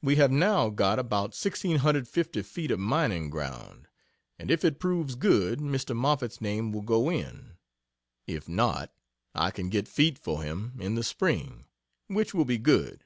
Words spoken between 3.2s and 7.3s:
ground and if it proves good, Mr. Moffett's name will go